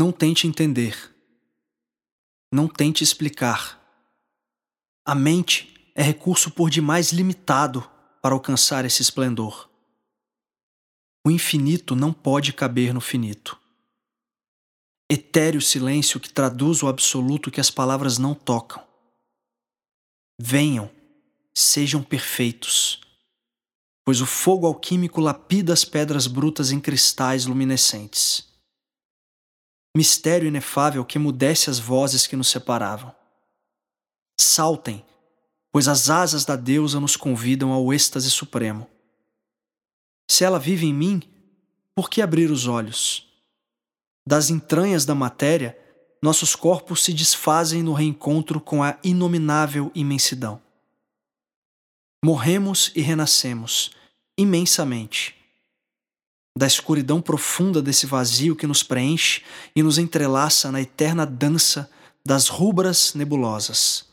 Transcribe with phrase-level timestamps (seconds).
[0.00, 1.14] Não tente entender.
[2.50, 3.78] Não tente explicar.
[5.04, 7.86] A mente é recurso por demais limitado
[8.22, 9.68] para alcançar esse esplendor.
[11.22, 13.60] O infinito não pode caber no finito.
[15.06, 18.82] Etéreo silêncio que traduz o absoluto que as palavras não tocam.
[20.40, 20.90] Venham,
[21.54, 23.02] sejam perfeitos,
[24.02, 28.48] pois o fogo alquímico lapida as pedras brutas em cristais luminescentes.
[29.96, 33.14] Mistério inefável que emudece as vozes que nos separavam.
[34.40, 35.04] Saltem,
[35.72, 38.88] pois as asas da deusa nos convidam ao êxtase supremo.
[40.30, 41.22] Se ela vive em mim,
[41.94, 43.28] por que abrir os olhos?
[44.26, 45.76] Das entranhas da matéria,
[46.22, 50.62] nossos corpos se desfazem no reencontro com a inominável imensidão.
[52.24, 53.90] Morremos e renascemos,
[54.38, 55.39] imensamente.
[56.56, 59.42] Da escuridão profunda desse vazio que nos preenche
[59.74, 61.90] e nos entrelaça na eterna dança
[62.24, 64.08] das rubras nebulosas.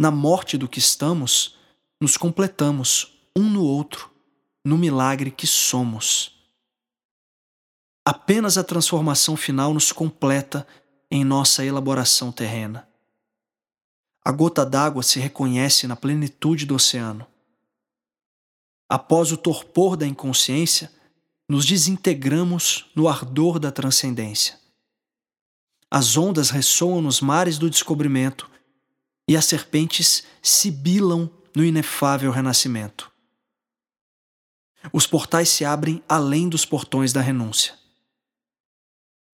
[0.00, 1.56] Na morte do que estamos,
[2.00, 4.10] nos completamos um no outro,
[4.64, 6.32] no milagre que somos.
[8.04, 10.66] Apenas a transformação final nos completa
[11.10, 12.88] em nossa elaboração terrena.
[14.24, 17.26] A gota d'água se reconhece na plenitude do oceano.
[18.88, 20.92] Após o torpor da inconsciência,
[21.48, 24.58] nos desintegramos no ardor da transcendência.
[25.90, 28.50] As ondas ressoam nos mares do descobrimento
[29.28, 33.12] e as serpentes sibilam no inefável renascimento.
[34.90, 37.74] Os portais se abrem além dos portões da renúncia.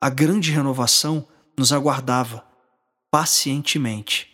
[0.00, 2.44] A grande renovação nos aguardava,
[3.10, 4.28] pacientemente.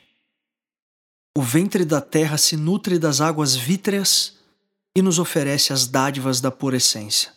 [1.36, 4.38] O ventre da terra se nutre das águas vítreas
[4.96, 7.33] e nos oferece as dádivas da pura essência.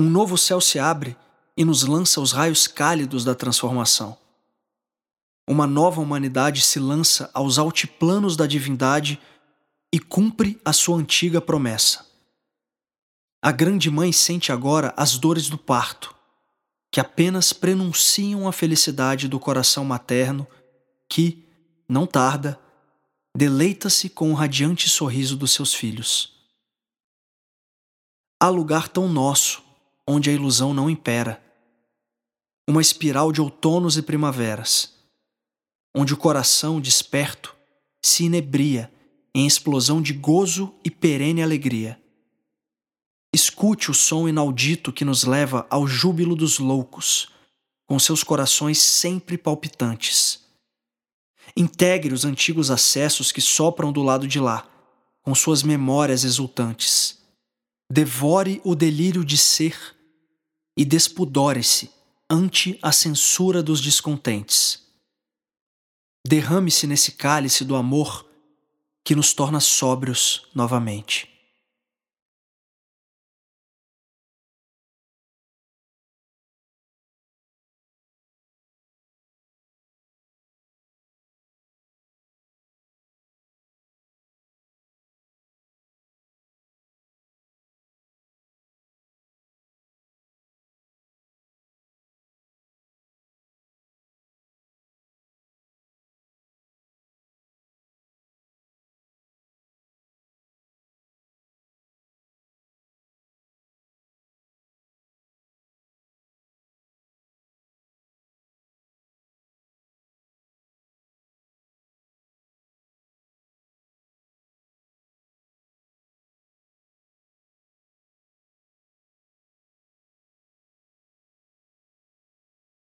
[0.00, 1.14] Um novo céu se abre
[1.54, 4.16] e nos lança os raios cálidos da transformação.
[5.46, 9.20] Uma nova humanidade se lança aos altiplanos da divindade
[9.92, 12.06] e cumpre a sua antiga promessa.
[13.42, 16.16] A grande mãe sente agora as dores do parto
[16.90, 20.48] que apenas prenunciam a felicidade do coração materno
[21.10, 21.46] que,
[21.86, 22.58] não tarda,
[23.36, 26.32] deleita-se com o radiante sorriso dos seus filhos.
[28.40, 29.68] Há lugar tão nosso
[30.10, 31.42] onde a ilusão não impera.
[32.68, 34.92] Uma espiral de outonos e primaveras,
[35.94, 37.54] onde o coração desperto
[38.04, 38.92] se inebria
[39.34, 42.00] em explosão de gozo e perene alegria.
[43.32, 47.28] Escute o som inaudito que nos leva ao júbilo dos loucos,
[47.86, 50.40] com seus corações sempre palpitantes.
[51.56, 54.68] Integre os antigos acessos que sopram do lado de lá,
[55.22, 57.18] com suas memórias exultantes.
[57.90, 59.76] Devore o delírio de ser
[60.76, 61.90] e despudore-se
[62.28, 64.86] ante a censura dos descontentes.
[66.26, 68.28] Derrame-se nesse cálice do amor
[69.04, 71.29] que nos torna sóbrios novamente.